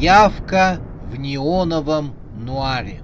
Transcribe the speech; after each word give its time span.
Явка 0.00 0.80
в 1.12 1.16
неоновом 1.16 2.14
нуаре. 2.34 3.02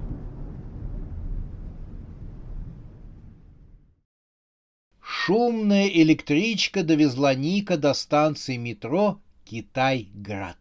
Шумная 4.99 5.89
электричка 5.89 6.83
довезла 6.83 7.35
Ника 7.35 7.77
до 7.77 7.93
станции 7.93 8.57
метро 8.57 9.21
Китай-Град. 9.45 10.57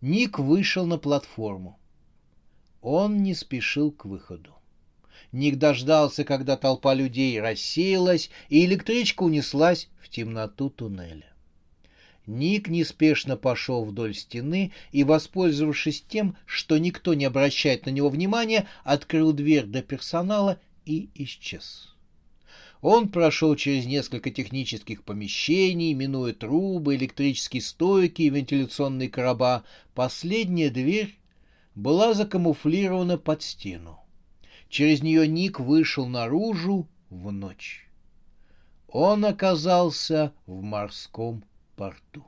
Ник 0.00 0.40
вышел 0.40 0.86
на 0.86 0.98
платформу. 0.98 1.78
Он 2.82 3.22
не 3.22 3.36
спешил 3.36 3.92
к 3.92 4.06
выходу. 4.06 4.56
Ник 5.30 5.54
дождался, 5.54 6.24
когда 6.24 6.56
толпа 6.56 6.94
людей 6.94 7.40
рассеялась, 7.40 8.28
и 8.48 8.64
электричка 8.64 9.22
унеслась 9.22 9.88
в 10.00 10.08
темноту 10.08 10.68
туннеля. 10.68 11.32
Ник 12.28 12.68
неспешно 12.68 13.38
пошел 13.38 13.86
вдоль 13.86 14.14
стены 14.14 14.70
и, 14.92 15.02
воспользовавшись 15.02 16.04
тем, 16.06 16.36
что 16.44 16.76
никто 16.76 17.14
не 17.14 17.24
обращает 17.24 17.86
на 17.86 17.90
него 17.90 18.10
внимания, 18.10 18.68
открыл 18.84 19.32
дверь 19.32 19.64
до 19.64 19.80
персонала 19.80 20.60
и 20.84 21.08
исчез. 21.14 21.96
Он 22.82 23.08
прошел 23.08 23.56
через 23.56 23.86
несколько 23.86 24.30
технических 24.30 25.04
помещений, 25.04 25.94
минуя 25.94 26.34
трубы, 26.34 26.96
электрические 26.96 27.62
стойки 27.62 28.22
и 28.22 28.30
вентиляционные 28.30 29.08
короба. 29.08 29.64
Последняя 29.94 30.68
дверь 30.68 31.18
была 31.74 32.12
закамуфлирована 32.12 33.16
под 33.16 33.42
стену. 33.42 34.00
Через 34.68 35.02
нее 35.02 35.26
Ник 35.26 35.60
вышел 35.60 36.06
наружу 36.06 36.86
в 37.08 37.32
ночь. 37.32 37.88
Он 38.86 39.24
оказался 39.24 40.34
в 40.46 40.62
морском 40.62 41.42
порту. 41.78 42.24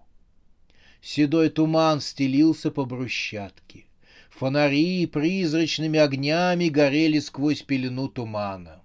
Седой 1.03 1.49
туман 1.51 2.01
стелился 2.01 2.71
по 2.71 2.85
брусчатке. 2.85 3.87
Фонари 4.31 5.07
призрачными 5.07 5.99
огнями 5.99 6.69
горели 6.69 7.19
сквозь 7.19 7.63
пелену 7.63 8.09
тумана. 8.09 8.83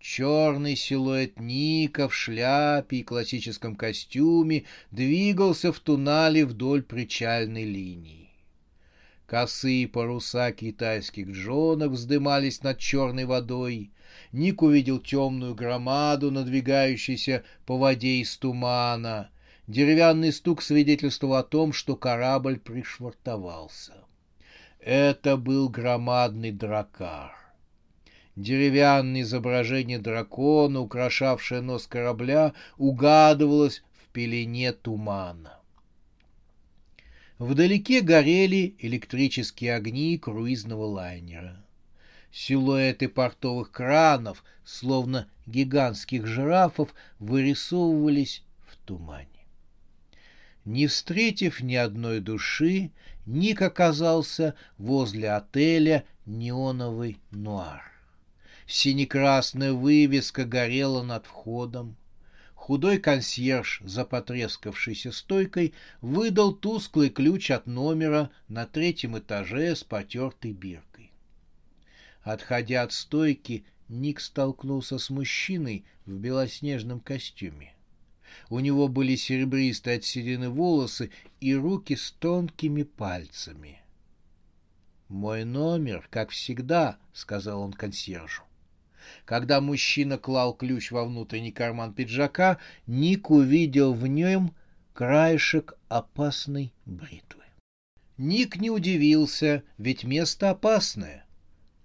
Черный 0.00 0.74
силуэт 0.74 1.38
Ника 1.38 2.08
в 2.08 2.14
шляпе 2.14 2.96
и 2.96 3.02
классическом 3.04 3.76
костюме 3.76 4.64
двигался 4.90 5.72
в 5.72 5.78
тунале 5.78 6.44
вдоль 6.44 6.82
причальной 6.82 7.64
линии. 7.64 8.30
Косые 9.26 9.86
паруса 9.86 10.50
китайских 10.50 11.28
джонов 11.30 11.92
вздымались 11.92 12.62
над 12.62 12.78
черной 12.78 13.26
водой. 13.26 13.92
Ник 14.32 14.60
увидел 14.60 14.98
темную 14.98 15.54
громаду, 15.54 16.30
надвигающуюся 16.30 17.44
по 17.64 17.78
воде 17.78 18.16
из 18.20 18.36
тумана. 18.36 19.30
Деревянный 19.68 20.32
стук 20.32 20.60
свидетельствовал 20.60 21.36
о 21.36 21.44
том, 21.44 21.72
что 21.72 21.94
корабль 21.94 22.58
пришвартовался. 22.58 23.94
Это 24.80 25.36
был 25.36 25.68
громадный 25.68 26.50
дракар. 26.50 27.36
Деревянное 28.34 29.20
изображение 29.20 29.98
дракона, 29.98 30.80
украшавшее 30.80 31.60
нос 31.60 31.86
корабля, 31.86 32.54
угадывалось 32.76 33.84
в 33.92 34.08
пелене 34.08 34.72
тумана. 34.72 35.60
Вдалеке 37.38 38.00
горели 38.00 38.74
электрические 38.78 39.74
огни 39.74 40.18
круизного 40.18 40.84
лайнера. 40.84 41.64
Силуэты 42.32 43.08
портовых 43.08 43.70
кранов, 43.70 44.42
словно 44.64 45.28
гигантских 45.46 46.26
жирафов, 46.26 46.94
вырисовывались 47.18 48.42
в 48.66 48.76
тумане. 48.86 49.31
Не 50.64 50.86
встретив 50.86 51.60
ни 51.60 51.74
одной 51.74 52.20
души, 52.20 52.92
Ник 53.26 53.62
оказался 53.62 54.54
возле 54.78 55.30
отеля 55.30 56.04
«Неоновый 56.24 57.18
нуар». 57.30 57.82
Синекрасная 58.66 59.72
вывеска 59.72 60.44
горела 60.44 61.02
над 61.02 61.26
входом. 61.26 61.96
Худой 62.54 62.98
консьерж 62.98 63.82
за 63.84 64.04
потрескавшейся 64.04 65.10
стойкой 65.10 65.74
выдал 66.00 66.54
тусклый 66.54 67.10
ключ 67.10 67.50
от 67.50 67.66
номера 67.66 68.30
на 68.46 68.66
третьем 68.66 69.18
этаже 69.18 69.74
с 69.74 69.82
потертой 69.82 70.52
биркой. 70.52 71.10
Отходя 72.22 72.82
от 72.82 72.92
стойки, 72.92 73.64
Ник 73.88 74.20
столкнулся 74.20 74.98
с 74.98 75.10
мужчиной 75.10 75.84
в 76.06 76.12
белоснежном 76.12 77.00
костюме. 77.00 77.71
У 78.50 78.60
него 78.60 78.88
были 78.88 79.16
серебристые 79.16 79.98
от 79.98 80.04
седины 80.04 80.48
волосы 80.48 81.10
и 81.40 81.54
руки 81.54 81.96
с 81.96 82.12
тонкими 82.12 82.82
пальцами. 82.82 83.80
«Мой 85.08 85.44
номер, 85.44 86.06
как 86.10 86.30
всегда»,— 86.30 86.96
сказал 87.12 87.60
он 87.60 87.72
консьержу. 87.72 88.42
Когда 89.24 89.60
мужчина 89.60 90.18
клал 90.18 90.54
ключ 90.54 90.90
во 90.90 91.04
внутренний 91.04 91.52
карман 91.52 91.92
пиджака, 91.92 92.58
Ник 92.86 93.30
увидел 93.30 93.94
в 93.94 94.06
нем 94.06 94.54
краешек 94.94 95.74
опасной 95.88 96.72
бритвы. 96.86 97.42
Ник 98.16 98.56
не 98.56 98.70
удивился, 98.70 99.64
ведь 99.78 100.04
место 100.04 100.50
опасное. 100.50 101.26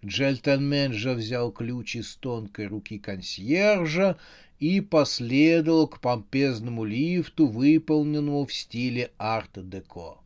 Джельтонмен 0.05 0.93
же 0.93 1.13
взял 1.13 1.51
ключ 1.51 1.95
из 1.95 2.15
тонкой 2.15 2.67
руки 2.67 2.99
консьержа 2.99 4.17
и 4.59 4.81
последовал 4.81 5.87
к 5.87 5.99
помпезному 5.99 6.83
лифту, 6.83 7.47
выполненному 7.47 8.45
в 8.45 8.53
стиле 8.53 9.11
арт-деко. 9.17 10.17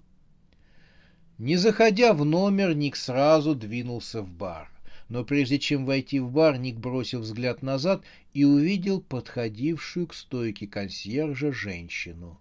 Не 1.37 1.57
заходя 1.57 2.13
в 2.13 2.23
номер, 2.23 2.73
Ник 2.75 2.95
сразу 2.95 3.55
двинулся 3.55 4.21
в 4.21 4.29
бар 4.29 4.71
но 5.11 5.25
прежде 5.25 5.59
чем 5.59 5.85
войти 5.85 6.21
в 6.21 6.31
бар, 6.31 6.57
Ник 6.57 6.77
бросил 6.77 7.19
взгляд 7.19 7.61
назад 7.61 8.01
и 8.33 8.45
увидел 8.45 9.01
подходившую 9.01 10.07
к 10.07 10.13
стойке 10.13 10.67
консьержа 10.67 11.51
женщину. 11.51 12.39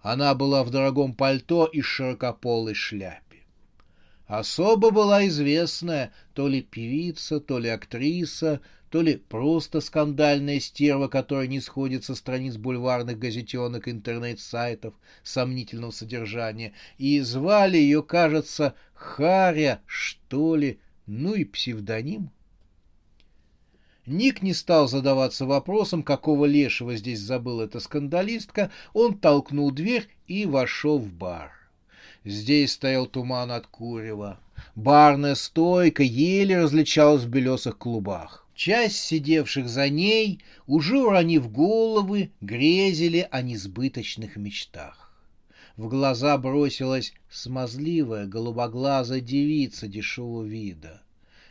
Она 0.00 0.34
была 0.34 0.64
в 0.64 0.70
дорогом 0.70 1.12
пальто 1.12 1.66
и 1.66 1.82
широкополой 1.82 2.72
шляпе. 2.72 3.42
Особо 4.26 4.92
была 4.92 5.26
известная 5.26 6.10
то 6.32 6.48
ли 6.48 6.62
певица, 6.62 7.38
то 7.38 7.58
ли 7.58 7.68
актриса, 7.68 8.62
то 8.94 9.02
ли 9.02 9.16
просто 9.16 9.80
скандальная 9.80 10.60
стерва, 10.60 11.08
которая 11.08 11.48
не 11.48 11.58
сходит 11.58 12.04
со 12.04 12.14
страниц 12.14 12.54
бульварных 12.54 13.18
газетенок 13.18 13.88
интернет-сайтов 13.88 14.94
сомнительного 15.24 15.90
содержания, 15.90 16.74
и 16.96 17.18
звали 17.18 17.76
ее, 17.76 18.04
кажется, 18.04 18.76
Харя, 18.94 19.80
что 19.84 20.54
ли, 20.54 20.78
ну 21.06 21.34
и 21.34 21.42
псевдоним. 21.42 22.30
Ник 24.06 24.42
не 24.42 24.54
стал 24.54 24.86
задаваться 24.86 25.44
вопросом, 25.44 26.04
какого 26.04 26.44
лешего 26.44 26.94
здесь 26.94 27.18
забыл 27.18 27.62
эта 27.62 27.80
скандалистка. 27.80 28.70
Он 28.92 29.18
толкнул 29.18 29.72
дверь 29.72 30.06
и 30.28 30.46
вошел 30.46 31.00
в 31.00 31.12
бар. 31.12 31.50
Здесь 32.24 32.74
стоял 32.74 33.06
туман 33.06 33.50
от 33.50 33.66
курева. 33.66 34.38
Барная 34.76 35.34
стойка 35.34 36.04
еле 36.04 36.60
различалась 36.60 37.24
в 37.24 37.28
белесых 37.28 37.76
клубах. 37.76 38.43
Часть 38.54 38.98
сидевших 38.98 39.68
за 39.68 39.88
ней, 39.88 40.40
уже 40.68 40.98
уронив 40.98 41.50
головы, 41.50 42.30
грезили 42.40 43.26
о 43.30 43.42
несбыточных 43.42 44.36
мечтах. 44.36 45.12
В 45.76 45.88
глаза 45.88 46.38
бросилась 46.38 47.14
смазливая, 47.28 48.26
голубоглазая 48.26 49.20
девица 49.20 49.88
дешевого 49.88 50.44
вида. 50.44 51.02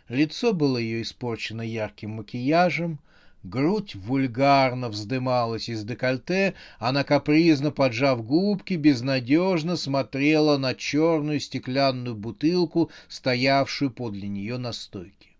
Лицо 0.08 0.54
было 0.54 0.78
ее 0.78 1.02
испорчено 1.02 1.62
ярким 1.62 2.12
макияжем, 2.12 3.00
грудь 3.44 3.96
вульгарно 3.96 4.88
вздымалась 4.88 5.68
из 5.68 5.84
декольте, 5.84 6.54
она 6.80 7.04
капризно 7.04 7.72
поджав 7.72 8.26
губки, 8.26 8.76
безнадежно 8.76 9.76
смотрела 9.76 10.58
на 10.58 10.74
черную 10.74 11.42
стеклянную 11.42 12.16
бутылку, 12.16 12.90
стоявшую 13.10 13.92
подле 13.92 14.30
нее 14.30 14.58
на 14.58 14.72
стойке. 14.72 15.33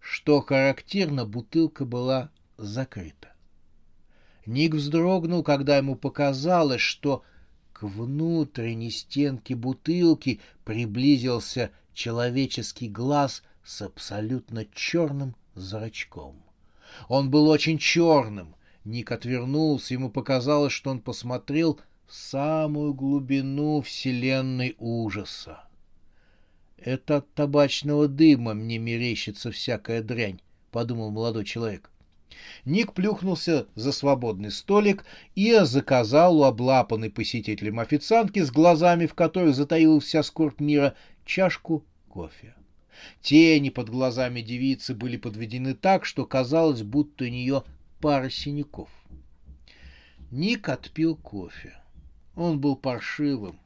Что 0.00 0.40
характерно, 0.40 1.26
бутылка 1.26 1.84
была 1.84 2.30
закрыта. 2.56 3.34
Ник 4.46 4.74
вздрогнул, 4.74 5.42
когда 5.42 5.76
ему 5.76 5.94
показалось, 5.94 6.80
что 6.80 7.22
к 7.72 7.82
внутренней 7.82 8.90
стенке 8.90 9.54
бутылки 9.54 10.40
приблизился 10.64 11.70
человеческий 11.94 12.88
глаз 12.88 13.42
с 13.64 13.82
абсолютно 13.82 14.66
черным 14.74 15.36
зрачком. 15.54 16.42
Он 17.08 17.30
был 17.30 17.48
очень 17.48 17.78
черным. 17.78 18.54
Ник 18.84 19.12
отвернулся, 19.12 19.94
ему 19.94 20.10
показалось, 20.10 20.72
что 20.72 20.90
он 20.90 21.00
посмотрел 21.00 21.78
в 22.06 22.14
самую 22.14 22.94
глубину 22.94 23.82
вселенной 23.82 24.74
ужаса. 24.78 25.64
«Это 26.82 27.18
от 27.18 27.34
табачного 27.34 28.08
дыма 28.08 28.54
мне 28.54 28.78
мерещится 28.78 29.50
всякая 29.50 30.02
дрянь»,— 30.02 30.40
подумал 30.70 31.10
молодой 31.10 31.44
человек. 31.44 31.90
Ник 32.64 32.94
плюхнулся 32.94 33.66
за 33.74 33.92
свободный 33.92 34.50
столик 34.50 35.04
и 35.34 35.58
заказал 35.62 36.38
у 36.38 36.44
облапанной 36.44 37.10
посетителем 37.10 37.80
официантки 37.80 38.40
с 38.40 38.50
глазами, 38.50 39.06
в 39.06 39.14
которых 39.14 39.54
затаилась 39.54 40.04
вся 40.04 40.22
скорбь 40.22 40.60
мира, 40.60 40.94
чашку 41.26 41.84
кофе. 42.08 42.54
Тени 43.20 43.70
под 43.70 43.90
глазами 43.90 44.40
девицы 44.40 44.94
были 44.94 45.16
подведены 45.16 45.74
так, 45.74 46.04
что 46.04 46.24
казалось, 46.24 46.82
будто 46.82 47.24
у 47.24 47.28
нее 47.28 47.64
пара 48.00 48.30
синяков. 48.30 48.88
Ник 50.30 50.68
отпил 50.68 51.16
кофе. 51.16 51.76
Он 52.36 52.60
был 52.60 52.76
паршивым. 52.76 53.58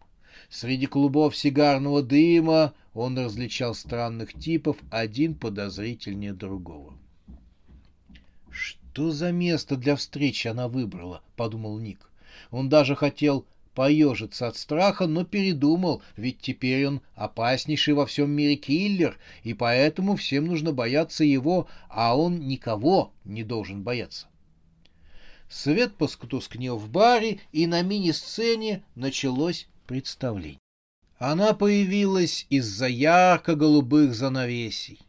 Среди 0.49 0.87
клубов 0.87 1.37
сигарного 1.37 2.03
дыма 2.03 2.75
он 2.95 3.19
различал 3.19 3.75
странных 3.75 4.33
типов, 4.33 4.77
один 4.91 5.35
подозрительнее 5.35 6.33
другого. 6.33 6.95
«Что 8.51 9.11
за 9.11 9.33
место 9.33 9.77
для 9.77 9.97
встречи 9.97 10.47
она 10.47 10.69
выбрала?»— 10.69 11.23
подумал 11.37 11.79
Ник. 11.79 12.09
Он 12.51 12.69
даже 12.69 12.95
хотел 12.95 13.45
поежиться 13.75 14.47
от 14.47 14.57
страха, 14.57 15.09
но 15.09 15.25
передумал, 15.25 16.03
ведь 16.17 16.39
теперь 16.39 16.87
он 16.87 17.01
опаснейший 17.17 17.95
во 17.95 18.07
всем 18.07 18.31
мире 18.31 18.55
киллер, 18.55 19.19
и 19.43 19.53
поэтому 19.53 20.15
всем 20.15 20.47
нужно 20.47 20.73
бояться 20.73 21.25
его, 21.25 21.69
а 21.89 22.17
он 22.17 22.47
никого 22.47 23.13
не 23.25 23.43
должен 23.43 23.83
бояться. 23.83 24.29
Свет 25.49 25.97
потускнел 25.97 26.79
в 26.79 26.89
баре, 26.89 27.41
и 27.53 27.67
на 27.67 27.83
мини-сцене 27.83 28.85
началось 28.95 29.67
представление. 29.87 30.61
Она 31.27 31.55
появилась 31.55 32.47
из-за 32.51 32.87
ярко-голубых 32.87 34.15
занавесей. 34.15 35.01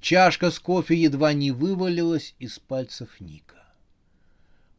Чашка 0.00 0.50
с 0.50 0.58
кофе 0.58 0.94
едва 0.94 1.34
не 1.34 1.50
вывалилась 1.50 2.34
из 2.38 2.58
пальцев 2.58 3.20
Ника. 3.20 3.62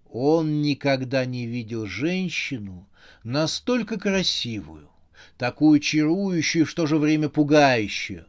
Он 0.10 0.64
никогда 0.64 1.26
не 1.26 1.46
видел 1.46 1.86
женщину 1.86 2.90
настолько 3.24 4.00
красивую, 4.00 4.90
такую 5.38 5.80
чарующую 5.82 6.66
в 6.66 6.74
то 6.74 6.88
же 6.88 6.98
время 6.98 7.30
пугающую. 7.30 8.26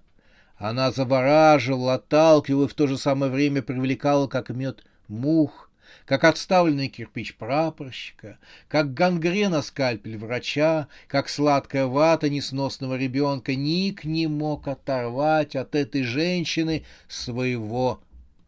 Она 0.59 0.93
завораживала, 0.93 1.95
отталкивала 1.95 2.67
и 2.67 2.69
в 2.69 2.75
то 2.75 2.87
же 2.87 2.99
самое 2.99 3.33
время 3.33 3.63
привлекала, 3.63 4.27
как 4.27 4.51
мед, 4.51 4.85
мух, 5.09 5.71
как 6.07 6.25
отставленный 6.25 6.89
кирпич 6.89 7.35
прапорщика, 7.37 8.39
как 8.69 8.95
гангрена 8.95 9.63
скальпель 9.63 10.17
врача, 10.17 10.89
как 11.09 11.29
сладкая 11.29 11.87
вата 11.87 12.29
несносного 12.29 12.97
ребенка, 12.97 13.55
Ник 13.55 14.05
не 14.05 14.27
мог 14.27 14.69
оторвать 14.69 15.57
от 15.57 15.75
этой 15.75 16.03
женщины 16.03 16.85
своего 17.09 18.01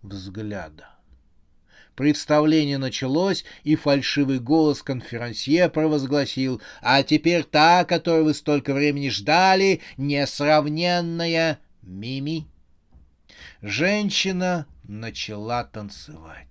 взгляда. 0.02 0.88
Представление 1.96 2.79
началось, 2.79 3.44
и 3.62 3.76
фальшивый 3.76 4.41
голос 4.41 4.82
конферансье 4.82 5.69
провозгласил 5.69 6.61
«А 6.82 7.02
теперь 7.05 7.44
та, 7.44 7.85
которую 7.85 8.25
вы 8.25 8.35
столько 8.35 8.75
времени 8.75 9.11
ждали, 9.11 9.81
несравненная 9.96 11.61
Мими». 11.82 12.49
Женщина 13.62 14.67
начала 14.82 15.64
танцевать. 15.64 16.49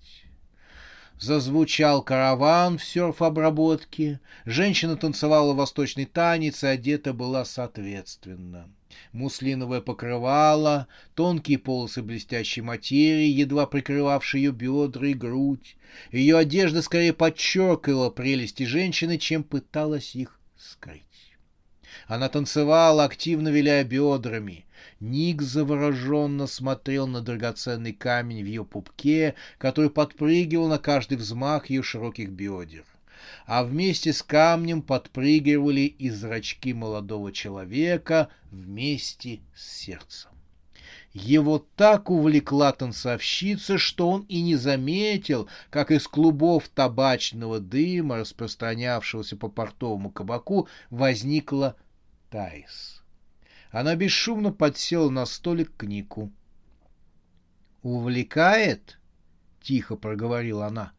Зазвучал 1.24 2.04
караван 2.04 2.78
в 2.78 2.84
серф-обработке. 2.84 4.20
Женщина 4.44 4.98
танцевала 4.98 5.54
восточный 5.54 6.04
танец 6.04 6.66
и 6.66 6.68
одета 6.68 7.14
была 7.14 7.46
соответственно. 7.46 8.70
Муслиновое 9.14 9.80
покрывало, 9.80 10.88
тонкие 11.16 11.60
полосы 11.60 12.02
блестящей 12.02 12.60
материи, 12.60 13.30
едва 13.30 13.68
прикрывавшие 13.68 14.44
ее 14.44 14.52
бедра 14.52 15.08
и 15.08 15.14
грудь. 15.14 15.78
Ее 16.12 16.36
одежда 16.36 16.82
скорее 16.82 17.14
подчеркивала 17.14 18.10
прелести 18.10 18.64
женщины, 18.64 19.18
чем 19.18 19.46
пыталась 19.46 20.18
их 20.18 20.42
скрыть. 20.58 21.04
Она 22.08 22.28
танцевала, 22.28 23.06
активно 23.06 23.48
виляя 23.48 23.86
бедрами. 23.86 24.66
Ник 25.04 25.42
завороженно 25.42 26.48
смотрел 26.48 27.08
на 27.08 27.20
драгоценный 27.20 27.92
камень 27.92 28.42
в 28.42 28.46
ее 28.46 28.64
пупке, 28.64 29.36
который 29.58 29.90
подпрыгивал 29.90 30.70
на 30.70 30.78
каждый 30.78 31.18
взмах 31.18 31.70
ее 31.70 31.84
широких 31.84 32.30
бедер. 32.30 32.86
А 33.46 33.66
вместе 33.66 34.14
с 34.14 34.24
камнем 34.24 34.82
подпрыгивали 34.82 35.82
и 35.82 36.10
зрачки 36.10 36.74
молодого 36.74 37.34
человека 37.34 38.30
вместе 38.50 39.42
с 39.54 39.80
сердцем. 39.80 40.32
Его 41.12 41.68
так 41.76 42.10
увлекла 42.10 42.72
танцовщица, 42.72 43.78
что 43.78 44.10
он 44.10 44.22
и 44.30 44.42
не 44.42 44.56
заметил, 44.56 45.50
как 45.70 45.92
из 45.92 46.08
клубов 46.08 46.70
табачного 46.70 47.60
дыма, 47.60 48.20
распространявшегося 48.20 49.36
по 49.36 49.50
портовому 49.50 50.12
кабаку, 50.12 50.70
возникла 50.90 51.76
Тайс. 52.30 53.03
Она 53.74 53.96
бесшумно 53.96 54.52
подсела 54.52 55.10
на 55.10 55.26
столик 55.26 55.76
к 55.76 55.84
Нику. 55.84 56.32
«Увлекает?»— 57.82 59.00
тихо 59.64 59.96
проговорила 59.96 60.68
она. 60.68 60.92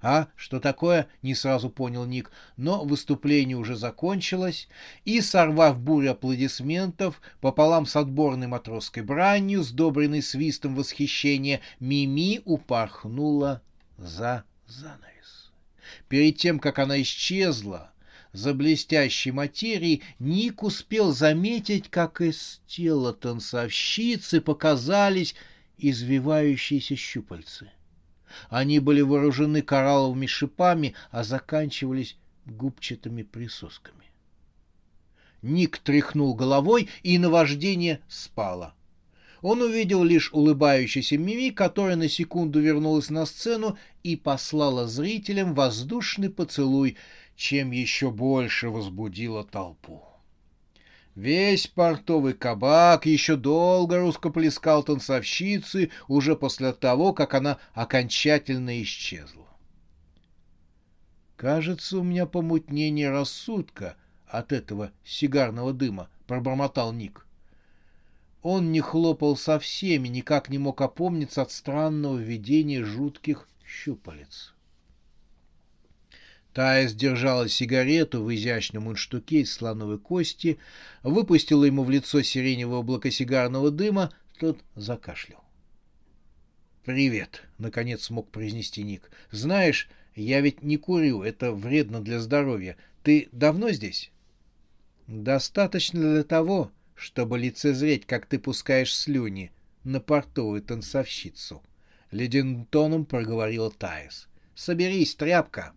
«А, 0.00 0.28
что 0.36 0.60
такое?»— 0.60 1.08
не 1.22 1.34
сразу 1.34 1.68
понял 1.68 2.04
Ник, 2.06 2.30
но 2.56 2.84
выступление 2.84 3.56
уже 3.56 3.74
закончилось, 3.74 4.68
и, 5.04 5.20
сорвав 5.20 5.80
бурю 5.80 6.12
аплодисментов, 6.12 7.20
пополам 7.40 7.86
с 7.86 7.96
отборной 7.96 8.46
матросской 8.46 9.02
бранью, 9.02 9.64
сдобренной 9.64 10.22
свистом 10.22 10.76
восхищения, 10.76 11.60
Мими 11.80 12.40
упорхнула 12.44 13.62
за 13.98 14.44
занавес. 14.68 15.50
Перед 16.08 16.38
тем, 16.38 16.60
как 16.60 16.78
она 16.78 17.02
исчезла, 17.02 17.90
за 18.32 18.54
блестящей 18.54 19.32
материей, 19.32 20.02
Ник 20.18 20.62
успел 20.62 21.12
заметить, 21.12 21.88
как 21.90 22.20
из 22.20 22.60
тела 22.66 23.12
танцовщицы 23.12 24.40
показались 24.40 25.34
извивающиеся 25.78 26.96
щупальцы. 26.96 27.70
Они 28.48 28.78
были 28.78 29.00
вооружены 29.00 29.62
коралловыми 29.62 30.26
шипами, 30.26 30.94
а 31.10 31.24
заканчивались 31.24 32.16
губчатыми 32.46 33.22
присосками. 33.22 34.10
Ник 35.42 35.78
тряхнул 35.78 36.34
головой, 36.34 36.88
и 37.02 37.18
наваждение 37.18 38.00
спало. 38.08 38.74
Он 39.42 39.62
увидел 39.62 40.04
лишь 40.04 40.32
улыбающийся 40.32 41.16
Мими, 41.16 41.50
которая 41.50 41.96
на 41.96 42.08
секунду 42.08 42.60
вернулась 42.60 43.08
на 43.08 43.24
сцену 43.24 43.78
и 44.02 44.16
послала 44.16 44.86
зрителям 44.86 45.54
воздушный 45.54 46.28
поцелуй, 46.28 46.96
чем 47.36 47.70
еще 47.70 48.10
больше 48.10 48.68
возбудила 48.68 49.44
толпу. 49.44 50.02
Весь 51.14 51.66
портовый 51.66 52.34
кабак 52.34 53.06
еще 53.06 53.36
долго 53.36 53.98
русскоплескал 53.98 54.82
танцовщицы 54.82 55.90
уже 56.06 56.36
после 56.36 56.72
того, 56.72 57.12
как 57.12 57.34
она 57.34 57.58
окончательно 57.72 58.80
исчезла. 58.82 59.46
«Кажется, 61.36 61.98
у 61.98 62.02
меня 62.02 62.26
помутнение 62.26 63.10
рассудка 63.10 63.96
от 64.26 64.52
этого 64.52 64.92
сигарного 65.02 65.72
дыма»,— 65.72 66.10
пробормотал 66.26 66.92
Ник. 66.92 67.26
Он 68.42 68.72
не 68.72 68.80
хлопал 68.80 69.36
со 69.36 69.58
всеми, 69.58 70.08
никак 70.08 70.48
не 70.48 70.58
мог 70.58 70.80
опомниться 70.80 71.42
от 71.42 71.52
странного 71.52 72.18
видения 72.18 72.82
жутких 72.84 73.46
щупалец. 73.66 74.54
Тая 76.54 76.88
сдержала 76.88 77.48
сигарету 77.48 78.24
в 78.24 78.34
изящном 78.34 78.84
мундштуке 78.84 79.42
из 79.42 79.52
слоновой 79.52 79.98
кости, 79.98 80.58
выпустила 81.02 81.64
ему 81.64 81.84
в 81.84 81.90
лицо 81.90 82.22
сиреневое 82.22 82.80
облако 82.80 83.10
сигарного 83.10 83.70
дыма, 83.70 84.12
тот 84.38 84.58
закашлял. 84.74 85.44
«Привет»,— 86.84 87.44
наконец 87.58 88.04
смог 88.04 88.30
произнести 88.30 88.82
Ник. 88.82 89.10
«Знаешь, 89.30 89.88
я 90.16 90.40
ведь 90.40 90.62
не 90.62 90.76
курю, 90.76 91.22
это 91.22 91.52
вредно 91.52 92.00
для 92.00 92.18
здоровья. 92.18 92.76
Ты 93.04 93.28
давно 93.32 93.70
здесь?» 93.70 94.10
«Достаточно 95.06 96.00
для 96.00 96.24
того, 96.24 96.72
чтобы 97.00 97.38
лицезреть, 97.38 98.06
как 98.06 98.26
ты 98.26 98.38
пускаешь 98.38 98.94
слюни 98.94 99.50
на 99.84 100.00
портовую 100.00 100.62
танцовщицу»,— 100.62 101.62
ледяным 102.10 102.66
тоном 102.66 103.04
проговорила 103.04 103.70
Таис. 103.70 104.28
Соберись, 104.60 105.14
тряпка. 105.14 105.72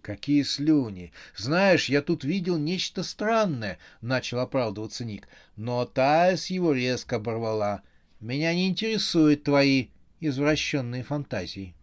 Какие 0.00 0.44
слюни! 0.44 1.12
Знаешь, 1.34 1.88
я 1.88 2.02
тут 2.02 2.22
видел 2.22 2.56
нечто 2.56 3.02
странное, 3.02 3.78
начал 4.00 4.38
оправдываться 4.38 5.04
Ник. 5.04 5.26
Но 5.56 5.84
Таис 5.84 6.46
его 6.46 6.72
резко 6.72 7.16
оборвала. 7.16 7.82
Меня 8.20 8.54
не 8.54 8.68
интересуют 8.68 9.42
твои 9.42 9.88
извращенные 10.20 11.02
фантазии. 11.02 11.74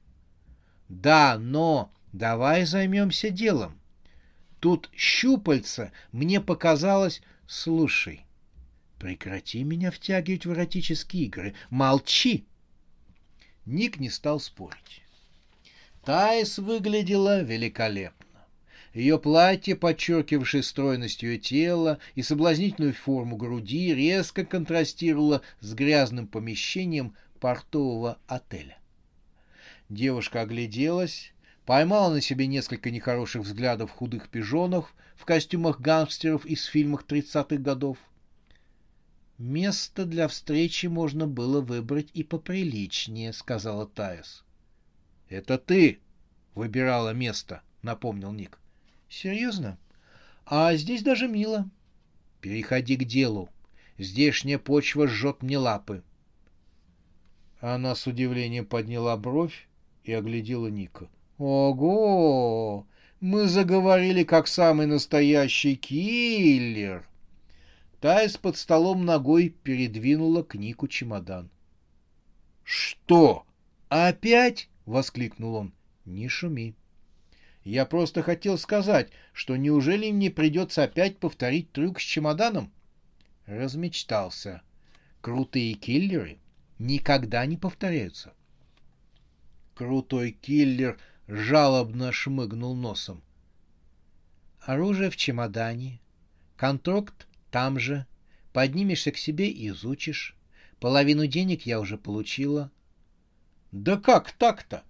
Да, 0.87 1.37
но 1.37 1.91
давай 2.13 2.63
займемся 2.63 3.29
делом. 3.29 3.77
Тут 4.61 4.89
щупальца, 4.95 5.91
мне 6.13 6.39
показалось... 6.39 7.21
Слушай, 7.45 8.22
прекрати 9.03 9.65
меня 9.65 9.91
втягивать 9.91 10.45
в 10.45 10.53
эротические 10.53 11.25
игры. 11.25 11.53
Молчи! 11.69 12.45
Ник 13.65 13.99
не 13.99 14.09
стал 14.09 14.39
спорить. 14.39 15.01
Таис 16.05 16.57
выглядела 16.57 17.41
великолепно. 17.41 18.45
Ее 18.93 19.19
платье, 19.19 19.75
подчеркивавшее 19.75 20.63
стройность 20.63 21.21
ее 21.21 21.37
тела 21.37 21.99
и 22.15 22.23
соблазнительную 22.23 22.93
форму 22.93 23.35
груди, 23.35 23.93
резко 23.93 24.45
контрастировало 24.45 25.41
с 25.59 25.73
грязным 25.73 26.25
помещением 26.25 27.13
портового 27.41 28.19
отеля. 28.25 28.77
Девушка 29.89 30.43
огляделась, 30.43 31.33
поймала 31.65 32.13
на 32.13 32.21
себе 32.21 32.47
несколько 32.47 32.89
нехороших 32.89 33.41
взглядов 33.41 33.91
худых 33.91 34.29
пижонов 34.29 34.95
в 35.17 35.25
костюмах 35.25 35.81
гангстеров 35.81 36.45
из 36.45 36.63
фильмов 36.63 37.03
30-х 37.05 37.57
годов. 37.57 37.97
«Место 39.43 40.05
для 40.05 40.29
встречи 40.29 40.85
можно 40.85 41.27
было 41.27 41.59
выбрать 41.59 42.07
и 42.13 42.23
поприличнее»,— 42.23 43.33
сказала 43.33 43.85
Таис. 43.85 44.45
«Это 45.27 45.57
ты 45.57 45.99
выбирала 46.55 47.09
место»,— 47.09 47.61
напомнил 47.81 48.31
Ник. 48.31 48.57
«Серьезно? 49.09 49.77
А 50.45 50.73
здесь 50.77 51.03
даже 51.03 51.27
мило». 51.27 51.69
«Переходи 52.39 52.95
к 52.95 53.03
делу. 53.03 53.49
Здешняя 53.97 54.57
почва 54.57 55.09
жжет 55.09 55.43
мне 55.43 55.57
лапы». 55.57 56.03
Она 57.59 57.95
с 57.95 58.07
удивлением 58.07 58.65
подняла 58.65 59.17
бровь 59.17 59.67
и 60.05 60.13
оглядела 60.13 60.67
Ника. 60.67 61.09
«Ого! 61.37 62.87
Мы 63.19 63.49
заговорили, 63.49 64.23
как 64.23 64.47
самый 64.47 64.85
настоящий 64.85 65.75
киллер!» 65.75 67.05
Тайс 68.03 68.35
под 68.35 68.57
столом 68.57 69.05
ногой 69.05 69.47
передвинула 69.47 70.43
к 70.43 70.55
Нику 70.55 70.89
чемодан. 70.89 71.49
«Что? 72.65 73.45
Опять?»— 73.87 74.67
воскликнул 74.85 75.55
он. 75.55 75.73
«Не 76.03 76.27
шуми. 76.27 76.75
Я 77.63 77.85
просто 77.85 78.21
хотел 78.21 78.57
сказать, 78.57 79.09
что 79.31 79.55
неужели 79.55 80.11
мне 80.11 80.29
придется 80.29 80.83
опять 80.83 81.17
повторить 81.17 81.71
трюк 81.71 82.01
с 82.01 82.03
чемоданом?» 82.03 82.73
Размечтался. 83.45 84.63
Крутые 85.21 85.73
киллеры 85.75 86.39
никогда 86.79 87.45
не 87.45 87.55
повторяются. 87.55 88.33
Крутой 89.75 90.31
киллер 90.31 90.99
жалобно 91.29 92.11
шмыгнул 92.11 92.75
носом. 92.75 93.23
Оружие 94.59 95.09
в 95.09 95.15
чемодане, 95.15 96.01
контракт 96.57 97.27
там 97.53 97.79
же, 97.79 98.05
поднимешься 98.51 99.13
к 99.13 99.17
себе 99.17 99.49
и 99.49 99.69
изучишь. 99.69 100.35
Половину 100.81 101.25
денег 101.27 101.65
я 101.65 101.79
уже 101.79 101.97
получила— 101.97 102.69
«Да 103.73 103.97
как 103.97 104.33
так-то?» 104.33 104.83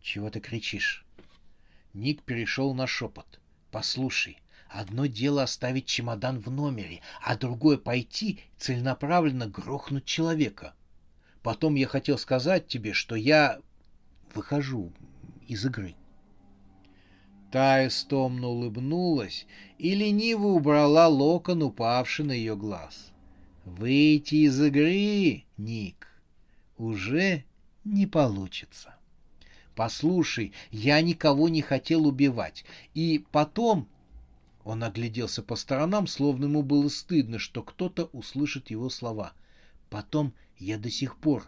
«Чего 0.00 0.30
ты 0.30 0.38
кричишь?» 0.38 1.04
Ник 1.94 2.22
перешел 2.22 2.74
на 2.74 2.86
шепот. 2.86 3.40
«Послушай, 3.72 4.38
одно 4.68 5.06
дело 5.06 5.42
оставить 5.42 5.86
чемодан 5.86 6.38
в 6.38 6.48
номере, 6.48 7.00
а 7.24 7.36
другое 7.36 7.76
пойти 7.76 8.38
целенаправленно 8.56 9.48
грохнуть 9.48 10.04
человека. 10.04 10.74
Потом 11.42 11.74
я 11.74 11.88
хотел 11.88 12.18
сказать 12.18 12.68
тебе, 12.68 12.92
что 12.92 13.16
я 13.16 13.60
выхожу 14.32 14.92
из 15.48 15.66
игры». 15.66 15.96
Тая 17.50 17.90
стомно 17.90 18.46
улыбнулась 18.46 19.46
и 19.76 19.94
лениво 19.96 20.48
убрала 20.48 21.08
локон, 21.08 21.62
упавший 21.64 22.24
на 22.24 22.32
ее 22.32 22.54
глаз. 22.56 23.12
«Выйти 23.64 24.46
из 24.46 24.60
игры, 24.62 25.44
Ник, 25.56 26.06
уже 26.78 27.44
не 27.84 28.06
получится. 28.06 28.94
Послушай, 29.74 30.52
я 30.70 31.00
никого 31.00 31.48
не 31.48 31.62
хотел 31.62 32.06
убивать. 32.06 32.64
И 32.94 33.24
потом... 33.32 33.88
Он 34.62 34.84
огляделся 34.84 35.42
по 35.42 35.56
сторонам, 35.56 36.06
словно 36.06 36.44
ему 36.44 36.62
было 36.62 36.88
стыдно, 36.88 37.38
что 37.38 37.62
кто-то 37.62 38.10
услышит 38.12 38.70
его 38.70 38.90
слова. 38.90 39.32
Потом 39.88 40.34
я 40.58 40.78
до 40.78 40.90
сих 40.90 41.16
пор 41.16 41.44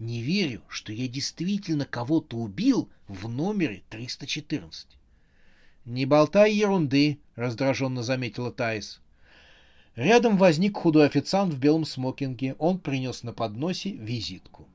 не 0.00 0.20
верю, 0.20 0.62
что 0.68 0.92
я 0.92 1.06
действительно 1.08 1.86
кого-то 1.86 2.36
убил 2.36 2.90
в 3.06 3.28
номере 3.28 3.84
314. 3.88 4.99
«Не 5.84 6.06
болтай 6.06 6.52
ерунды»,— 6.52 7.18
раздраженно 7.36 8.02
заметила 8.02 8.52
Таис. 8.52 9.00
Рядом 9.96 10.36
возник 10.36 10.76
худой 10.76 11.06
официант 11.06 11.52
в 11.52 11.58
белом 11.58 11.84
смокинге. 11.84 12.54
Он 12.58 12.78
принес 12.78 13.22
на 13.22 13.32
подносе 13.32 13.90
визитку. 13.90 14.66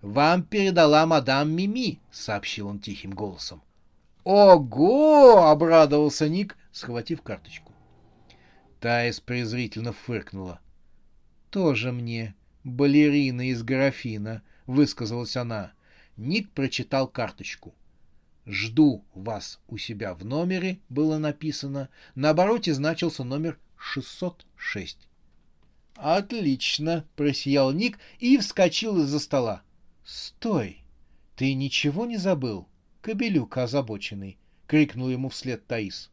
«Вам 0.00 0.42
передала 0.42 1.06
мадам 1.06 1.50
Мими»,— 1.50 2.00
сообщил 2.10 2.68
он 2.68 2.78
тихим 2.78 3.12
голосом. 3.12 3.62
«Ого!»— 4.24 5.46
обрадовался 5.50 6.28
Ник, 6.28 6.56
схватив 6.72 7.22
карточку. 7.22 7.72
Таис 8.80 9.20
презрительно 9.20 9.92
фыркнула. 9.92 10.60
«Тоже 11.50 11.92
мне 11.92 12.34
балерина 12.64 13.50
из 13.50 13.62
графина»,— 13.62 14.42
высказалась 14.66 15.36
она. 15.36 15.72
Ник 16.16 16.50
прочитал 16.50 17.06
карточку. 17.06 17.74
«Жду 18.46 19.04
вас 19.14 19.58
у 19.68 19.78
себя 19.78 20.12
в 20.14 20.24
номере»,— 20.24 20.78
было 20.90 21.16
написано. 21.16 21.88
На 22.14 22.30
обороте 22.30 22.74
значился 22.74 23.24
номер 23.24 23.58
606. 23.78 24.98
«Отлично!»— 25.96 27.06
просиял 27.16 27.72
Ник 27.72 27.98
и 28.18 28.36
вскочил 28.36 29.00
из-за 29.02 29.18
стола. 29.18 29.62
«Стой! 30.04 30.82
Ты 31.36 31.54
ничего 31.54 32.04
не 32.04 32.18
забыл, 32.18 32.68
кобелюк 33.00 33.56
озабоченный!»— 33.56 34.36
крикнул 34.66 35.08
ему 35.08 35.30
вслед 35.30 35.66
Таис. 35.66 36.10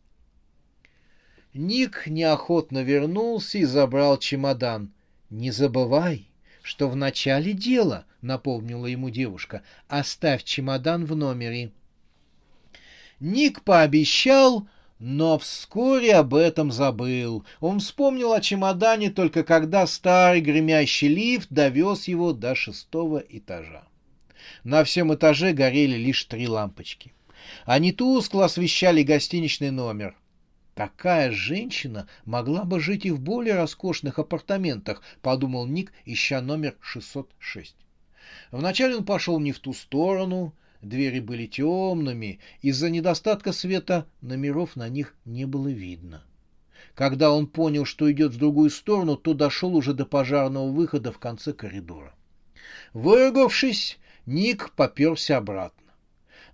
Ник 1.54 2.08
неохотно 2.08 2.82
вернулся 2.82 3.58
и 3.58 3.66
забрал 3.66 4.18
чемодан. 4.18 4.94
«Не 5.30 5.52
забывай, 5.52 6.30
что 6.62 6.88
в 6.88 6.96
начале 6.96 7.52
дела»,— 7.52 8.06
напомнила 8.22 8.86
ему 8.86 9.10
девушка,— 9.10 9.64
«оставь 9.90 10.46
чемодан 10.46 11.06
в 11.06 11.14
номере». 11.16 11.74
Ник 13.22 13.62
пообещал, 13.62 14.68
но 14.98 15.38
вскоре 15.38 16.16
об 16.16 16.34
этом 16.34 16.72
забыл. 16.72 17.46
Он 17.60 17.80
вспомнил 17.80 18.34
о 18.34 18.42
чемодане 18.42 19.12
только 19.12 19.44
когда 19.44 19.86
старый 19.86 20.42
гремящий 20.42 21.08
лифт 21.08 21.48
довез 21.52 22.08
его 22.08 22.34
до 22.34 22.56
шестого 22.56 23.20
этажа. 23.20 23.84
На 24.64 24.84
всем 24.84 25.14
этаже 25.14 25.54
горели 25.54 25.98
лишь 25.98 26.26
три 26.26 26.48
лампочки. 26.48 27.14
Они 27.66 27.92
тускло 27.92 28.46
освещали 28.46 29.04
гостиничный 29.04 29.70
номер. 29.70 30.18
Такая 30.74 31.32
женщина 31.32 32.08
могла 32.26 32.64
бы 32.64 32.80
жить 32.80 33.06
и 33.06 33.12
в 33.12 33.20
более 33.20 33.54
роскошных 33.54 34.18
апартаментах, 34.18 35.04
подумал 35.22 35.68
Ник, 35.68 35.94
ища 36.06 36.42
номер 36.42 36.76
606. 36.82 37.76
Вначале 38.50 38.96
он 38.96 39.06
пошел 39.06 39.40
не 39.40 39.52
в 39.52 39.60
ту 39.60 39.74
сторону, 39.74 40.56
Двери 40.82 41.20
были 41.20 41.46
темными, 41.46 42.40
из-за 42.62 42.90
недостатка 42.90 43.54
света 43.54 44.08
номеров 44.22 44.76
на 44.76 44.90
них 44.90 45.16
не 45.26 45.46
было 45.46 45.68
видно. 45.68 46.24
Когда 46.96 47.32
он 47.32 47.48
понял, 47.48 47.86
что 47.86 48.12
идет 48.12 48.34
в 48.34 48.38
другую 48.38 48.72
сторону, 48.72 49.16
то 49.16 49.34
дошел 49.34 49.76
уже 49.76 49.94
до 49.94 50.06
пожарного 50.06 50.70
выхода 50.70 51.12
в 51.12 51.20
конце 51.20 51.54
коридора. 51.54 52.16
Выругавшись, 52.94 54.00
Ник 54.26 54.72
поперся 54.76 55.38
обратно. 55.38 55.94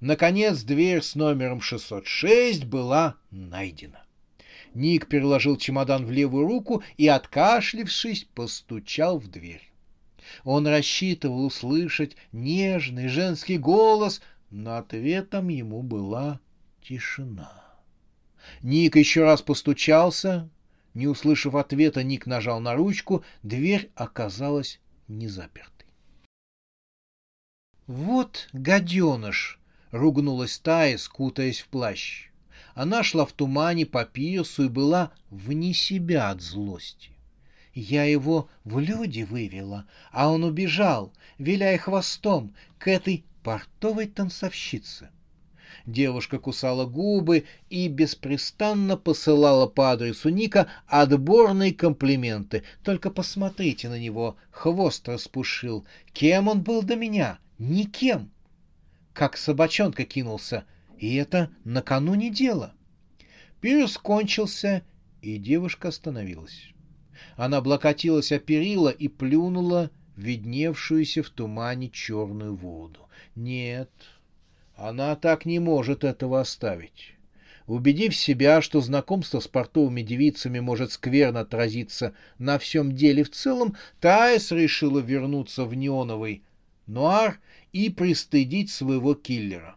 Наконец, 0.01 0.61
дверь 0.61 1.01
с 1.01 1.15
номером 1.15 1.61
606 1.61 2.65
была 2.65 3.15
найдена. 3.31 4.03
Ник 4.73 5.07
переложил 5.07 5.57
чемодан 5.57 6.05
в 6.05 6.11
левую 6.11 6.45
руку 6.47 6.83
и, 6.97 7.07
откашлившись, 7.07 8.27
постучал 8.35 9.17
в 9.17 9.27
дверь. 9.27 9.66
Он 10.43 10.67
рассчитывал 10.67 11.45
услышать 11.45 12.15
нежный 12.31 13.07
женский 13.07 13.57
голос, 13.57 14.21
но 14.49 14.77
ответом 14.77 15.49
ему 15.49 15.81
была 15.83 16.39
тишина. 16.81 17.63
Ник 18.61 18.95
еще 18.95 19.23
раз 19.23 19.41
постучался. 19.41 20.49
Не 20.93 21.07
услышав 21.07 21.55
ответа, 21.55 22.03
Ник 22.03 22.25
нажал 22.25 22.59
на 22.59 22.75
ручку. 22.75 23.23
Дверь 23.43 23.91
оказалась 23.95 24.79
не 25.07 25.27
запертой. 25.27 25.87
«Вот 27.85 28.49
гаденыш!»— 28.53 29.59
ругнулась 29.91 30.57
Тая, 30.59 30.97
скутаясь 30.97 31.61
в 31.61 31.67
плащ. 31.67 32.29
Она 32.73 33.03
шла 33.03 33.25
в 33.25 33.31
тумане 33.31 33.85
по 33.85 34.05
пирсу 34.05 34.65
и 34.65 34.69
была 34.69 35.11
вне 35.29 35.73
себя 35.73 36.29
от 36.29 36.41
злости. 36.41 37.16
Я 37.79 38.05
его 38.05 38.49
в 38.63 38.79
люди 38.79 39.21
вывела, 39.21 39.85
а 40.11 40.31
он 40.31 40.43
убежал, 40.43 41.13
виляя 41.37 41.77
хвостом, 41.77 42.55
к 42.79 42.87
этой 42.87 43.23
портовой 43.43 44.07
танцовщице. 44.07 45.11
Девушка 45.85 46.39
кусала 46.39 46.87
губы 46.87 47.45
и 47.69 47.87
беспрестанно 47.87 48.97
посылала 48.97 49.67
по 49.67 49.91
адресу 49.91 50.29
Ника 50.29 50.67
отборные 50.87 51.71
комплименты. 51.71 52.63
Только 52.83 53.11
посмотрите 53.11 53.89
на 53.89 53.99
него, 53.99 54.37
хвост 54.49 55.07
распушил. 55.07 55.85
Кем 56.13 56.47
он 56.47 56.63
был 56.63 56.81
до 56.81 56.95
меня? 56.95 57.37
Никем. 57.59 58.31
Как 59.13 59.37
собачонка 59.37 60.03
кинулся. 60.03 60.65
И 60.97 61.13
это 61.13 61.51
накануне 61.63 62.31
дела. 62.31 62.73
Пирс 63.61 63.99
кончился, 63.99 64.81
и 65.21 65.37
девушка 65.37 65.89
остановилась. 65.89 66.73
Она 67.37 67.57
облокотилась 67.57 68.31
о 68.31 68.39
перила 68.39 68.89
и 68.89 69.07
плюнула 69.07 69.91
видневшуюся 70.17 71.21
в 71.21 71.29
тумане 71.29 71.89
черную 71.89 72.55
воду. 72.55 73.07
Нет, 73.35 73.91
она 74.75 75.15
так 75.15 75.45
не 75.45 75.59
может 75.59 76.03
этого 76.03 76.41
оставить. 76.41 77.13
Убедив 77.67 78.15
себя, 78.15 78.61
что 78.61 78.81
знакомство 78.81 79.39
с 79.39 79.47
портовыми 79.47 80.01
девицами 80.01 80.59
может 80.59 80.91
скверно 80.91 81.41
отразиться 81.41 82.15
на 82.39 82.57
всем 82.57 82.95
деле 82.95 83.23
в 83.23 83.29
целом, 83.29 83.75
Таис 83.99 84.51
решила 84.51 84.99
вернуться 84.99 85.65
в 85.65 85.75
неоновый 85.75 86.43
нуар 86.87 87.39
и 87.71 87.89
пристыдить 87.89 88.71
своего 88.71 89.13
киллера. 89.13 89.75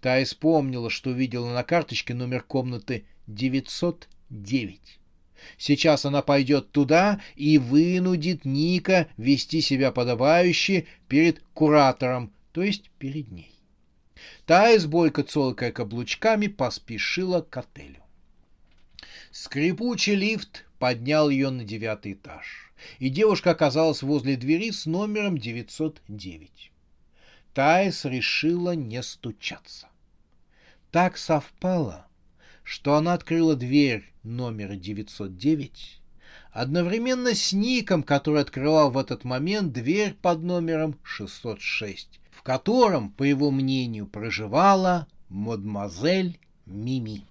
Таис 0.00 0.34
помнила, 0.34 0.90
что 0.90 1.12
видела 1.12 1.52
на 1.52 1.62
карточке 1.62 2.14
номер 2.14 2.42
комнаты 2.42 3.04
909. 3.28 4.98
Сейчас 5.58 6.04
она 6.04 6.22
пойдет 6.22 6.70
туда 6.72 7.20
и 7.36 7.58
вынудит 7.58 8.44
Ника 8.44 9.08
вести 9.16 9.60
себя 9.60 9.92
подобающе 9.92 10.86
перед 11.08 11.42
куратором, 11.54 12.32
то 12.52 12.62
есть 12.62 12.90
перед 12.98 13.30
ней. 13.30 13.52
Таис, 14.46 14.86
бойко 14.86 15.22
цолкая 15.22 15.72
каблучками, 15.72 16.46
поспешила 16.46 17.40
к 17.40 17.56
отелю. 17.56 18.02
Скрипучий 19.30 20.14
лифт 20.14 20.66
поднял 20.78 21.30
ее 21.30 21.50
на 21.50 21.64
девятый 21.64 22.12
этаж, 22.12 22.72
и 22.98 23.08
девушка 23.08 23.50
оказалась 23.52 24.02
возле 24.02 24.36
двери 24.36 24.70
с 24.70 24.86
номером 24.86 25.38
909. 25.38 26.72
Таис 27.54 28.04
решила 28.04 28.74
не 28.74 29.02
стучаться. 29.02 29.88
Так 30.90 31.16
совпало, 31.16 32.06
что 32.64 32.94
она 32.94 33.14
открыла 33.14 33.56
дверь 33.56 34.12
номера 34.22 34.76
909 34.76 36.00
одновременно 36.52 37.34
с 37.34 37.52
Ником, 37.52 38.02
который 38.02 38.42
открывал 38.42 38.90
в 38.90 38.98
этот 38.98 39.24
момент 39.24 39.72
дверь 39.72 40.14
под 40.20 40.42
номером 40.42 40.96
606, 41.02 42.20
в 42.30 42.42
котором, 42.42 43.10
по 43.10 43.22
его 43.22 43.50
мнению, 43.50 44.06
проживала 44.06 45.06
мадемуазель 45.28 46.38
Мими. 46.66 47.24